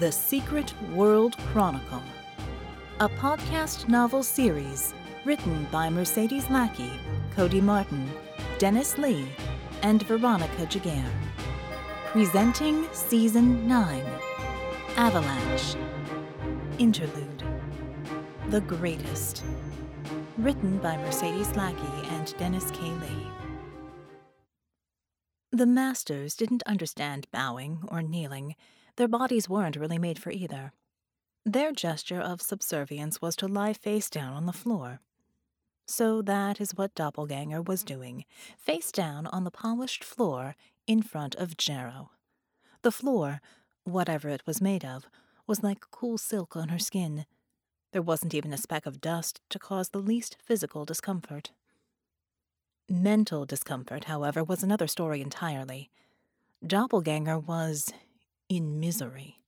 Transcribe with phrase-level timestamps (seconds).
[0.00, 2.02] The Secret World Chronicle,
[2.98, 4.92] a podcast novel series
[5.24, 6.90] written by Mercedes Lackey,
[7.30, 8.10] Cody Martin,
[8.58, 9.24] Dennis Lee,
[9.82, 11.08] and Veronica Giguere.
[12.06, 14.04] Presenting Season 9
[14.96, 15.76] Avalanche.
[16.80, 17.44] Interlude
[18.48, 19.44] The Greatest.
[20.38, 22.80] Written by Mercedes Lackey and Dennis K.
[22.80, 23.28] Lee.
[25.52, 28.56] The masters didn't understand bowing or kneeling.
[28.96, 30.72] Their bodies weren't really made for either.
[31.44, 35.00] Their gesture of subservience was to lie face down on the floor.
[35.86, 38.24] So that is what Doppelganger was doing,
[38.56, 42.12] face down on the polished floor in front of Jarrow.
[42.82, 43.40] The floor,
[43.84, 45.06] whatever it was made of,
[45.46, 47.26] was like cool silk on her skin.
[47.92, 51.50] There wasn't even a speck of dust to cause the least physical discomfort.
[52.88, 55.90] Mental discomfort, however, was another story entirely.
[56.66, 57.92] Doppelganger was
[58.48, 59.40] in misery.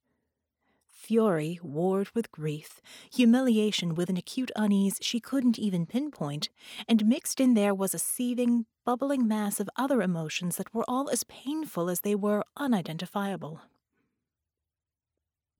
[1.06, 2.80] Fury warred with grief,
[3.12, 6.48] humiliation with an acute unease she couldn't even pinpoint,
[6.88, 11.08] and mixed in there was a seething, bubbling mass of other emotions that were all
[11.10, 13.60] as painful as they were unidentifiable.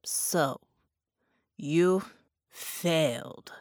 [0.05, 0.61] So,
[1.57, 2.03] you
[2.49, 3.53] failed.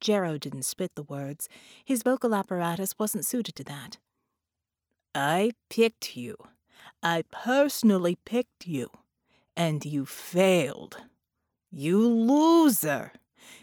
[0.00, 1.48] Jarrow didn't spit the words.
[1.84, 3.98] His vocal apparatus wasn't suited to that.
[5.14, 6.36] I picked you.
[7.02, 8.90] I personally picked you
[9.56, 10.98] and you failed.
[11.70, 13.12] You loser!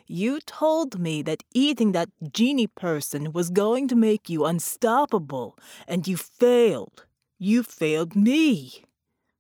[0.07, 6.07] You told me that eating that genie person was going to make you unstoppable, and
[6.07, 7.05] you failed.
[7.37, 8.85] You failed me.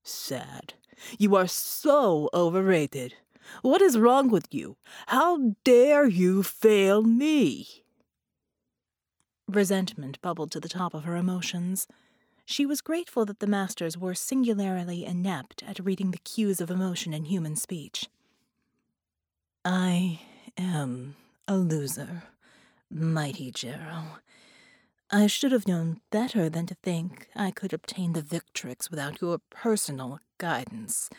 [0.03, 0.73] Sad.
[1.17, 3.15] You are so overrated.
[3.61, 4.77] What is wrong with you?
[5.07, 7.83] How dare you fail me?
[9.47, 11.87] Resentment bubbled to the top of her emotions.
[12.53, 17.11] She was grateful that the masters were singularly inept at reading the cues of emotion
[17.11, 18.05] in human speech.
[19.65, 20.21] I
[20.55, 21.15] am
[21.47, 22.25] a loser,
[22.91, 24.19] mighty Jarrow.
[25.09, 29.39] I should have known better than to think I could obtain the Victrix without your
[29.49, 31.09] personal guidance.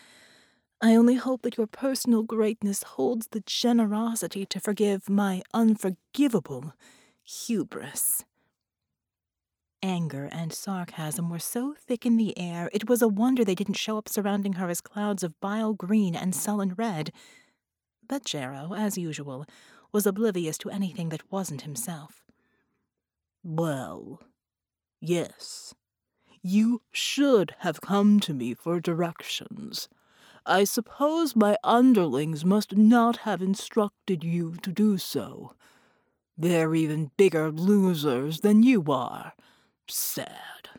[0.81, 6.75] I only hope that your personal greatness holds the generosity to forgive my unforgivable
[7.25, 8.25] hubris.
[9.84, 13.75] Anger and sarcasm were so thick in the air it was a wonder they didn't
[13.75, 17.12] show up surrounding her as clouds of bile green and sullen red.
[18.09, 19.45] But Jarrow, as usual,
[19.93, 22.25] was oblivious to anything that wasn't himself.
[23.43, 24.22] Well,
[25.03, 25.75] yes.
[26.41, 29.91] You should have come to me for directions.
[30.47, 35.53] I suppose my underlings must not have instructed you to do so.
[36.39, 39.34] They're even bigger losers than you are
[39.89, 40.71] Sad.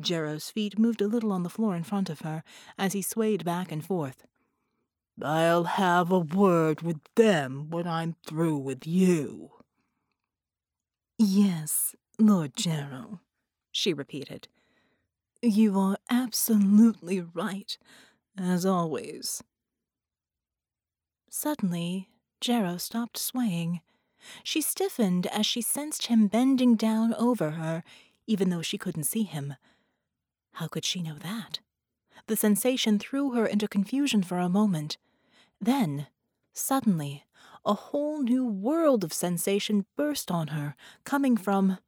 [0.00, 2.42] Jarrow's feet moved a little on the floor in front of her
[2.78, 4.24] as he swayed back and forth.
[5.22, 9.50] I'll have a word with them when I'm through with you.
[11.18, 13.20] Yes, Lord Jarrow,
[13.70, 14.48] she repeated.
[15.42, 17.76] You are absolutely right,
[18.38, 19.42] as always.
[21.28, 22.08] Suddenly,
[22.40, 23.80] Jarrow stopped swaying
[24.42, 27.82] she stiffened as she sensed him bending down over her,
[28.26, 29.54] even though she couldn't see him.
[30.52, 31.60] How could she know that?
[32.26, 34.96] The sensation threw her into confusion for a moment.
[35.60, 36.06] Then,
[36.52, 37.24] suddenly,
[37.64, 41.78] a whole new world of sensation burst on her, coming from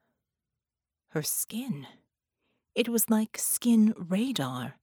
[1.09, 1.87] her skin.
[2.75, 4.77] It was like skin radar,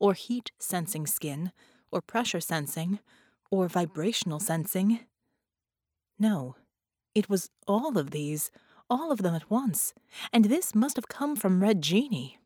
[0.00, 1.52] or heat sensing skin,
[1.90, 2.98] or pressure sensing,
[3.50, 5.00] or vibrational sensing.
[6.18, 6.56] No,
[7.16, 8.50] it was all of these,
[8.90, 9.94] all of them at once,
[10.34, 12.38] and this must have come from Red Genie.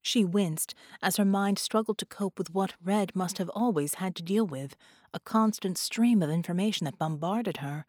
[0.00, 4.14] She winced as her mind struggled to cope with what Red must have always had
[4.14, 4.76] to deal with
[5.12, 7.84] a constant stream of information that bombarded her.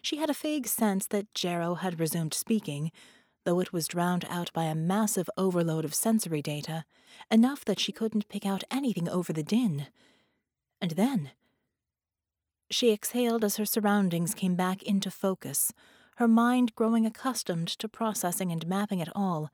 [0.00, 2.90] She had a vague sense that Jarrow had resumed speaking,
[3.44, 6.86] though it was drowned out by a massive overload of sensory data,
[7.30, 9.88] enough that she couldn't pick out anything over the din.
[10.80, 11.32] And then
[12.70, 15.72] she exhaled as her surroundings came back into focus,
[16.16, 19.50] her mind growing accustomed to processing and mapping it all,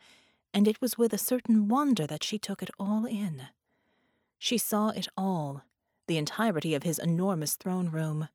[0.54, 3.48] and it was with a certain wonder that she took it all in.
[4.38, 5.62] She saw it all,
[6.06, 8.28] the entirety of his enormous throne room.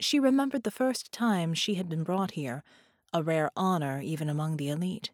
[0.00, 2.62] She remembered the first time she had been brought here,
[3.12, 5.10] a rare honor even among the elite.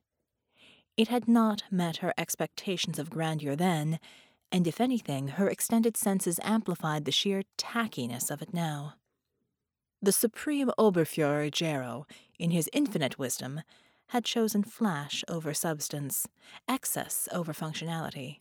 [0.96, 3.98] It had not met her expectations of grandeur then,
[4.52, 8.94] and if anything, her extended senses amplified the sheer tackiness of it now.
[10.02, 12.06] The supreme Oberfuhrer Jarrow,
[12.38, 13.62] in his infinite wisdom,
[14.08, 16.26] had chosen flash over substance,
[16.66, 18.40] excess over functionality.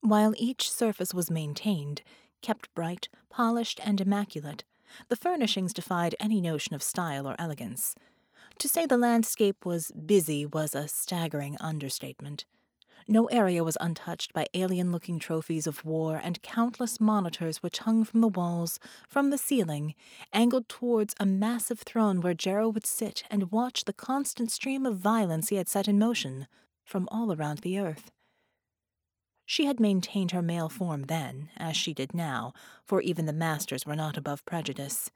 [0.00, 2.02] While each surface was maintained,
[2.42, 4.64] kept bright, polished, and immaculate,
[5.08, 7.94] the furnishings defied any notion of style or elegance.
[8.58, 12.44] To say the landscape was busy was a staggering understatement.
[13.06, 18.02] No area was untouched by alien looking trophies of war and countless monitors which hung
[18.04, 19.94] from the walls, from the ceiling,
[20.32, 24.96] angled towards a massive throne where Jarrow would sit and watch the constant stream of
[24.96, 26.46] violence he had set in motion
[26.82, 28.10] from all around the earth.
[29.44, 32.54] She had maintained her male form then, as she did now,
[32.86, 35.10] for even the masters were not above prejudice.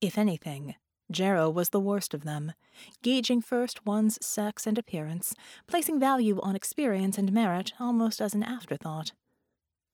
[0.00, 0.76] If anything,
[1.10, 2.52] Jarrow was the worst of them,
[3.02, 5.34] gauging first one's sex and appearance,
[5.66, 9.12] placing value on experience and merit almost as an afterthought.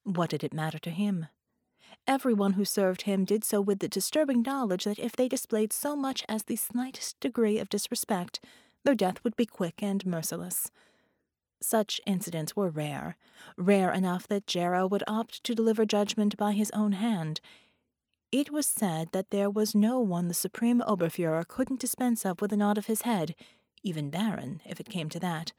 [0.05, 1.27] What did it matter to him?
[2.07, 5.97] Everyone who served him did so with the disturbing knowledge that if they displayed so
[5.97, 8.39] much as the slightest degree of disrespect,
[8.85, 10.71] their death would be quick and merciless.
[11.61, 13.17] Such incidents were rare,
[13.57, 17.41] rare enough that Jarrow would opt to deliver judgment by his own hand,
[18.37, 22.53] it was said that there was no one the Supreme Oberfuhrer couldn't dispense of with
[22.53, 23.35] a nod of his head,
[23.83, 25.55] even Baron, if it came to that.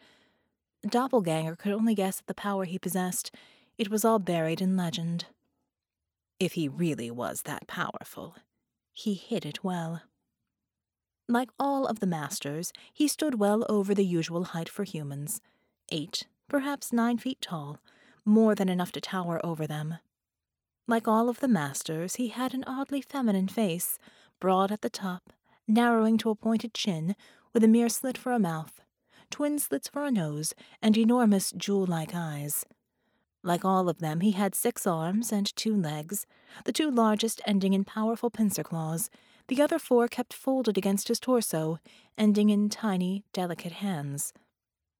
[0.88, 3.34] Doppelganger could only guess at the power he possessed.
[3.80, 5.26] It was all buried in legend.
[6.40, 8.36] If he really was that powerful,
[8.94, 10.04] he hid it well.
[11.28, 15.42] Like all of the masters, he stood well over the usual height for humans
[15.90, 17.80] eight, perhaps nine feet tall,
[18.24, 19.96] more than enough to tower over them.
[20.88, 24.00] Like all of the masters, he had an oddly feminine face,
[24.40, 25.34] broad at the top,
[25.68, 27.14] narrowing to a pointed chin,
[27.54, 28.80] with a mere slit for a mouth,
[29.30, 32.66] twin slits for a nose, and enormous jewel-like eyes.
[33.44, 36.26] Like all of them, he had six arms and two legs,
[36.64, 39.10] the two largest ending in powerful pincer claws,
[39.50, 41.80] the other four kept folded against his torso,
[42.18, 44.34] ending in tiny, delicate hands.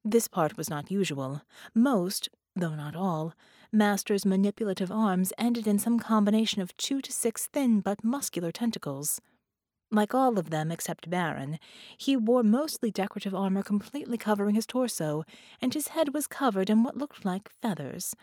[0.04, 1.42] This part was not usual.
[1.74, 3.34] Most, though not all,
[3.72, 9.20] Master's manipulative arms ended in some combination of two to six thin but muscular tentacles.
[9.92, 11.60] Like all of them except Baron,
[11.98, 15.24] he wore mostly decorative armor completely covering his torso,
[15.62, 18.16] and his head was covered in what looked like feathers.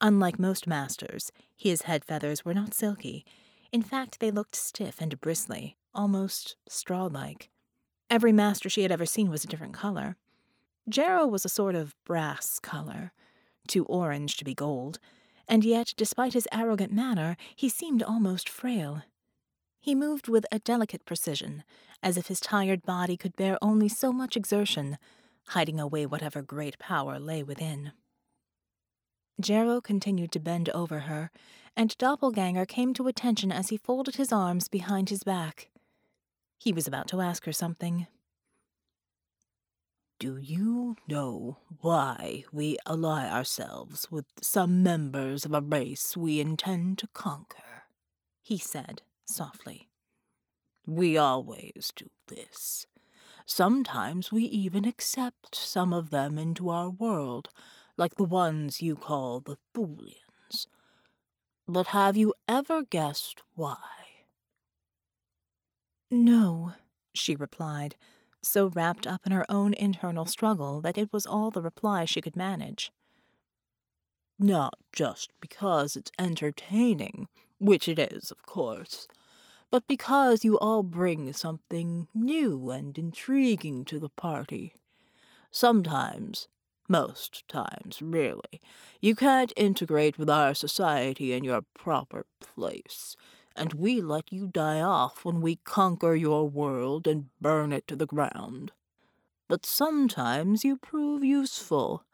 [0.00, 3.24] Unlike most masters, his head feathers were not silky.
[3.72, 7.50] In fact, they looked stiff and bristly, almost straw like.
[8.10, 10.16] Every master she had ever seen was a different color.
[10.88, 13.12] Jarrow was a sort of brass color
[13.66, 14.98] too orange to be gold,
[15.48, 19.02] and yet, despite his arrogant manner, he seemed almost frail.
[19.80, 21.64] He moved with a delicate precision,
[22.02, 24.98] as if his tired body could bear only so much exertion,
[25.48, 27.92] hiding away whatever great power lay within.
[29.40, 31.30] Jarrow continued to bend over her,
[31.76, 35.68] and Doppelganger came to attention as he folded his arms behind his back.
[36.58, 38.06] He was about to ask her something,
[40.22, 46.98] do you know why we ally ourselves with some members of a race we intend
[46.98, 47.82] to conquer?
[48.40, 49.88] he said softly.
[50.86, 52.86] We always do this.
[53.46, 57.48] Sometimes we even accept some of them into our world,
[57.96, 60.68] like the ones you call the Thulians.
[61.66, 63.76] But have you ever guessed why?
[66.12, 66.74] No,
[67.12, 67.96] she replied,
[68.42, 72.20] so wrapped up in her own internal struggle that it was all the reply she
[72.20, 72.90] could manage.
[74.38, 79.06] Not just because it's entertaining, which it is, of course,
[79.70, 84.74] but because you all bring something new and intriguing to the party.
[85.50, 86.48] Sometimes,
[86.88, 88.60] most times, really,
[89.00, 93.16] you can't integrate with our society in your proper place
[93.56, 97.96] and we let you die off when we conquer your world and burn it to
[97.96, 98.72] the ground.
[99.48, 102.04] But sometimes you prove useful,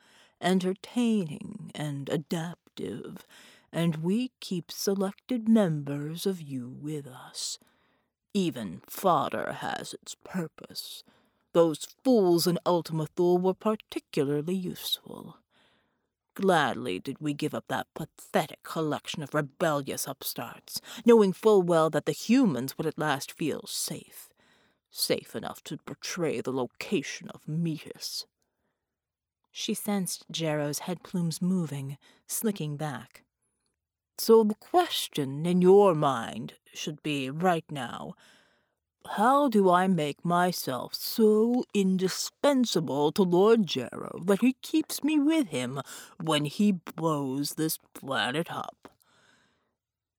[0.40, 3.26] entertaining, and adaptive,
[3.72, 7.58] and we keep selected members of you with us.
[8.34, 11.04] Even fodder has its purpose.
[11.52, 15.36] Those fools in Ultima Thule were particularly useful.
[16.40, 22.06] Gladly did we give up that pathetic collection of rebellious upstarts, knowing full well that
[22.06, 24.28] the humans would at last feel safe.
[24.88, 28.26] Safe enough to betray the location of Metis.
[29.50, 33.24] She sensed Jarrow's head plumes moving, slicking back.
[34.16, 38.14] So the question in your mind should be, right now,
[39.06, 45.48] how do I make myself so indispensable to Lord Jarrow that he keeps me with
[45.48, 45.80] him
[46.20, 48.88] when he blows this planet up?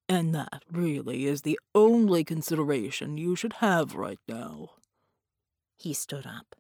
[0.08, 4.72] And that really is the only consideration you should have right now.
[5.78, 6.56] He stood up.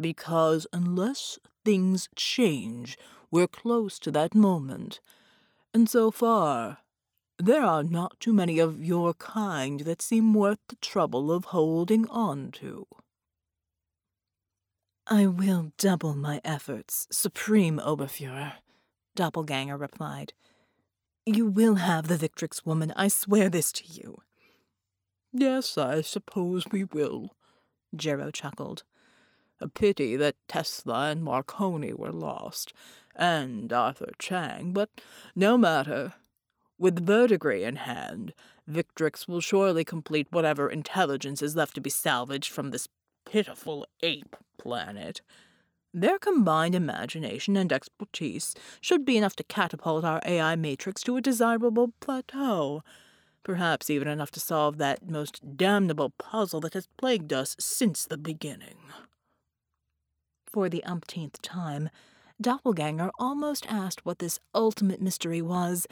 [0.00, 2.96] Because unless things change,
[3.30, 5.00] we're close to that moment.
[5.74, 6.78] And so far,
[7.38, 12.08] there are not too many of your kind that seem worth the trouble of holding
[12.08, 12.86] on to.
[15.06, 18.54] I will double my efforts, Supreme Oberfuhrer,
[19.14, 20.32] Doppelganger replied.
[21.26, 24.22] You will have the Victrix woman, I swear this to you.
[25.32, 27.34] Yes, I suppose we will,
[27.94, 28.84] Jarrow chuckled.
[29.60, 32.72] A pity that Tesla and Marconi were lost,
[33.16, 34.90] and Arthur Chang, but
[35.34, 36.14] no matter.
[36.78, 38.34] With verdigris in hand,
[38.68, 42.88] Victrix will surely complete whatever intelligence is left to be salvaged from this
[43.24, 45.20] pitiful ape planet.
[45.92, 51.20] Their combined imagination and expertise should be enough to catapult our AI matrix to a
[51.20, 52.82] desirable plateau.
[53.44, 58.18] Perhaps even enough to solve that most damnable puzzle that has plagued us since the
[58.18, 58.78] beginning.
[60.46, 61.90] For the umpteenth time,
[62.40, 65.86] Doppelganger almost asked what this ultimate mystery was,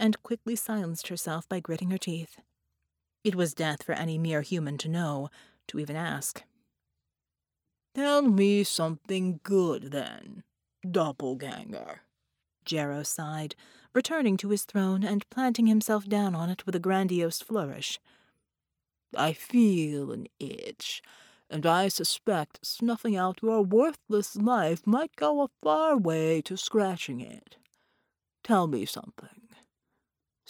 [0.00, 2.38] and quickly silenced herself by gritting her teeth.
[3.22, 5.28] It was death for any mere human to know,
[5.68, 6.42] to even ask.
[7.94, 10.42] Tell me something good, then,
[10.88, 12.00] doppelganger.
[12.64, 13.54] Jarrow sighed,
[13.92, 18.00] returning to his throne and planting himself down on it with a grandiose flourish.
[19.16, 21.02] I feel an itch,
[21.50, 27.20] and I suspect snuffing out your worthless life might go a far way to scratching
[27.20, 27.56] it.
[28.44, 29.39] Tell me something.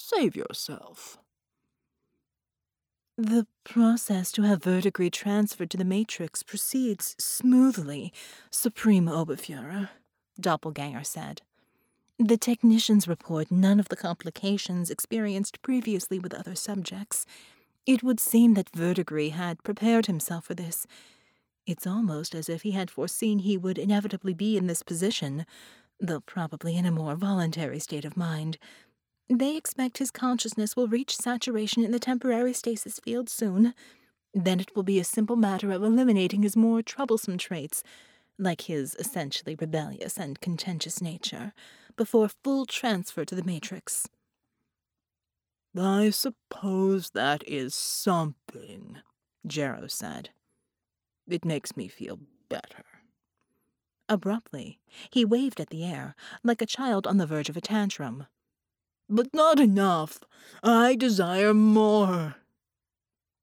[0.02, 1.18] Save yourself.
[3.18, 8.10] The process to have verdigris transferred to the Matrix proceeds smoothly,
[8.50, 9.90] Supreme Oberfuhrer,
[10.40, 11.42] Doppelganger said.
[12.18, 17.26] The technicians report none of the complications experienced previously with other subjects.
[17.84, 20.86] It would seem that Verdigris had prepared himself for this.
[21.66, 25.44] It's almost as if he had foreseen he would inevitably be in this position,
[26.00, 28.56] though probably in a more voluntary state of mind.
[29.32, 33.74] They expect his consciousness will reach saturation in the temporary stasis field soon.
[34.34, 37.84] Then it will be a simple matter of eliminating his more troublesome traits,
[38.38, 41.52] like his essentially rebellious and contentious nature,
[41.96, 44.08] before full transfer to the Matrix.
[45.78, 48.98] I suppose that is something,
[49.46, 50.30] Jarrow said.
[51.28, 52.18] It makes me feel
[52.48, 52.84] better.
[54.08, 58.26] Abruptly, he waved at the air, like a child on the verge of a tantrum.
[59.12, 60.20] But not enough.
[60.62, 62.36] I desire more.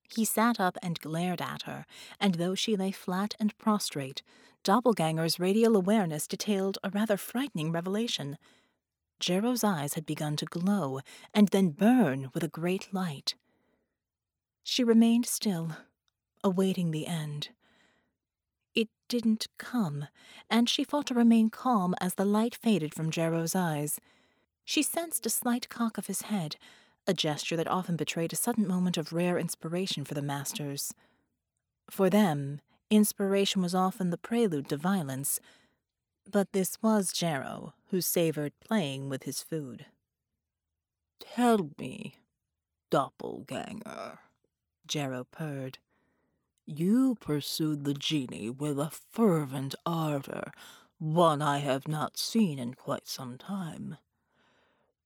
[0.09, 1.85] He sat up and glared at her,
[2.21, 4.23] and though she lay flat and prostrate,
[4.63, 8.37] Doppelganger's radial awareness detailed a rather frightening revelation.
[9.19, 11.01] Jarrow's eyes had begun to glow
[11.33, 13.35] and then burn with a great light.
[14.63, 15.71] She remained still,
[16.45, 17.49] awaiting the end.
[18.73, 20.07] It didn't come,
[20.49, 23.99] and she fought to remain calm as the light faded from Jarrow's eyes.
[24.67, 26.57] She sensed a slight cock of his head,
[27.07, 30.93] a gesture that often betrayed a sudden moment of rare inspiration for the masters.
[31.89, 32.59] For them,
[32.89, 35.39] inspiration was often the prelude to violence,
[36.29, 39.85] but this was Jarrow, who savored playing with his food.
[41.21, 42.15] Tell me,
[42.89, 44.19] doppelganger,
[44.85, 45.77] Jarrow purred.
[46.65, 50.51] You pursued the genie with a fervent ardor,
[50.99, 53.95] one I have not seen in quite some time.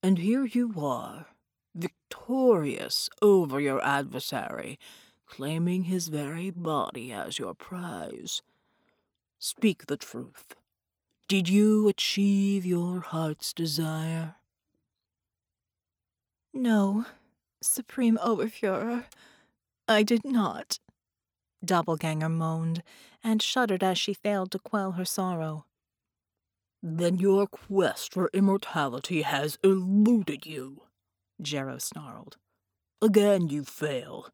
[0.03, 1.27] And here you are,
[1.75, 4.79] victorious over your adversary,
[5.27, 8.41] claiming his very body as your prize.
[9.38, 10.55] Speak the truth.
[11.27, 14.36] Did you achieve your heart's desire?
[16.53, 17.05] No,
[17.62, 19.05] Supreme Oberfuhrer,
[19.88, 20.79] I did not.
[21.63, 22.81] Doppelganger moaned,
[23.24, 25.65] and shuddered as she failed to quell her sorrow.
[26.83, 30.81] Then your quest for immortality has eluded you,
[31.41, 32.38] Jarrow snarled.
[33.01, 34.29] Again you fail.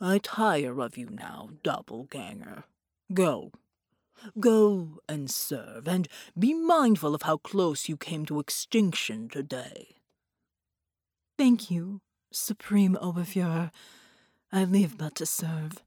[0.00, 2.64] I tire of you now, doppelganger.
[3.12, 3.52] Go.
[4.38, 6.08] Go and serve, and
[6.38, 9.96] be mindful of how close you came to extinction today.
[11.38, 12.00] Thank you,
[12.32, 13.70] Supreme Oberfuhrer.
[14.52, 15.82] I live but to serve.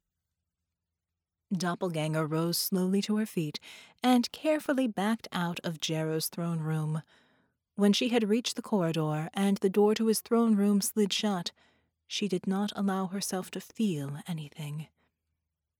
[1.52, 3.60] Doppelganger rose slowly to her feet
[4.04, 7.02] and carefully backed out of Jarrow's throne room.
[7.76, 11.52] When she had reached the corridor and the door to his throne room slid shut,
[12.08, 14.88] she did not allow herself to feel anything.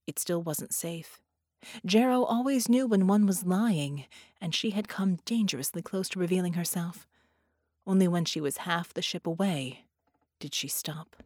[0.06, 1.20] It still wasn't safe.
[1.84, 4.06] Jarrow always knew when one was lying,
[4.40, 7.06] and she had come dangerously close to revealing herself.
[7.86, 9.84] Only when she was half the ship away
[10.38, 11.16] did she stop.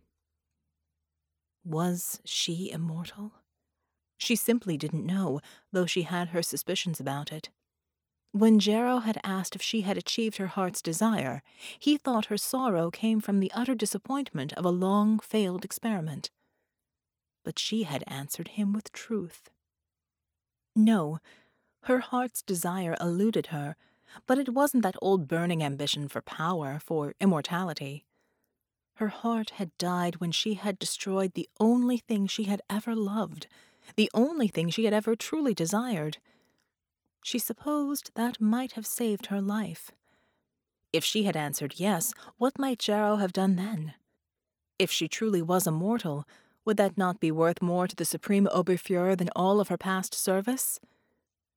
[1.65, 3.33] Was she immortal?
[4.17, 5.41] She simply didn't know,
[5.73, 7.51] though she had her suspicions about it.
[8.33, 11.43] When Jarrow had asked if she had achieved her heart's desire,
[11.79, 16.31] he thought her sorrow came from the utter disappointment of a long failed experiment.
[17.45, 19.51] But she had answered him with truth.
[20.75, 21.21] No,
[21.83, 23.77] her heart's desire eluded her,
[24.27, 28.05] but it wasn't that old burning ambition for power, for immortality.
[28.95, 33.47] Her heart had died when she had destroyed the only thing she had ever loved,
[33.97, 36.19] the only thing she had ever truly desired.
[37.23, 39.91] She supposed that might have saved her life.
[40.93, 43.95] If she had answered yes, what might Jarrow have done then?
[44.79, 46.27] If she truly was immortal,
[46.65, 50.15] would that not be worth more to the Supreme Oberfuhrer than all of her past
[50.15, 50.81] service?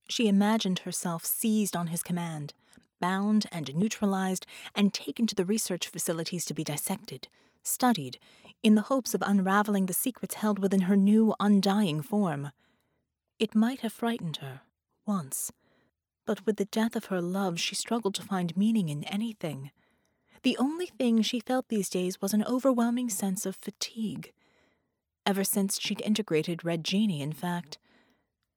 [0.09, 2.53] She imagined herself seized on his command,
[2.99, 7.27] bound and neutralized, and taken to the research facilities to be dissected,
[7.63, 8.17] studied,
[8.63, 12.51] in the hopes of unraveling the secrets held within her new, undying form.
[13.39, 14.61] It might have frightened her,
[15.05, 15.51] once.
[16.25, 19.71] But with the death of her love, she struggled to find meaning in anything.
[20.43, 24.33] The only thing she felt these days was an overwhelming sense of fatigue.
[25.25, 27.77] Ever since she'd integrated Red Genie, in fact.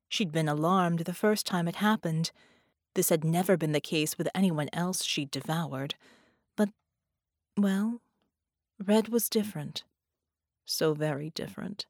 [0.08, 2.32] She'd been alarmed the first time it happened.
[2.94, 5.94] This had never been the case with anyone else she'd devoured.
[6.56, 6.70] But,
[7.56, 8.00] well,
[8.84, 9.84] Red was different.
[10.72, 11.86] So very different.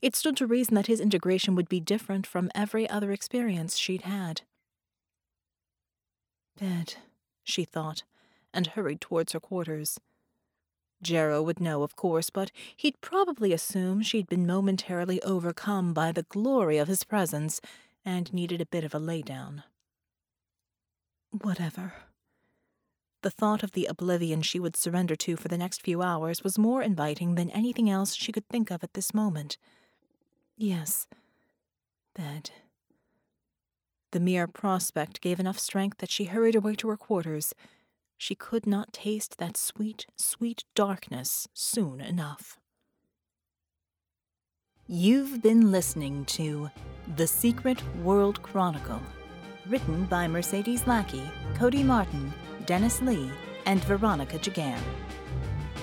[0.00, 4.02] It stood to reason that his integration would be different from every other experience she'd
[4.02, 4.42] had.
[6.56, 6.94] Bed,
[7.42, 8.04] she thought,
[8.54, 9.98] and hurried towards her quarters.
[11.02, 16.22] Jarrow would know, of course, but he'd probably assume she'd been momentarily overcome by the
[16.22, 17.60] glory of his presence
[18.04, 19.64] and needed a bit of a laydown.
[21.32, 21.94] Whatever.
[23.22, 26.58] The thought of the oblivion she would surrender to for the next few hours was
[26.58, 29.58] more inviting than anything else she could think of at this moment.
[30.56, 31.06] Yes,
[32.14, 32.50] bed.
[34.12, 37.54] The mere prospect gave enough strength that she hurried away to her quarters.
[38.16, 42.58] She could not taste that sweet, sweet darkness soon enough.
[44.86, 46.68] You've been listening to
[47.16, 49.00] The Secret World Chronicle,
[49.68, 51.22] written by Mercedes Lackey,
[51.54, 52.32] Cody Martin,
[52.70, 53.28] Dennis Lee,
[53.66, 54.78] and Veronica Giguere.